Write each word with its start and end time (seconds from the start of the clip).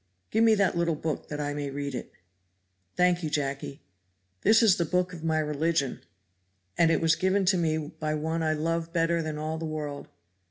"Give 0.31 0.43
me 0.43 0.55
that 0.55 0.75
little 0.75 0.95
book 0.95 1.27
that 1.27 1.39
I 1.39 1.53
may 1.53 1.69
read 1.69 1.93
it. 1.93 2.11
Thank 2.95 3.21
you. 3.21 3.29
Jacky, 3.29 3.83
this 4.41 4.63
is 4.63 4.77
the 4.77 4.83
book 4.83 5.13
of 5.13 5.23
my 5.23 5.37
religion; 5.37 6.01
and 6.75 6.89
it 6.89 7.01
was 7.01 7.15
given 7.15 7.45
to 7.45 7.57
me 7.59 7.77
by 7.77 8.15
one 8.15 8.41
I 8.41 8.53
love 8.53 8.91
better 8.91 9.21
than 9.21 9.37
all 9.37 9.59
the 9.59 9.65
world. 9.67 10.07